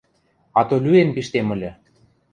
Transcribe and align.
—Ато 0.59 0.75
лӱэн 0.83 1.09
пиштем 1.15 1.47
ыльы. 1.55 1.71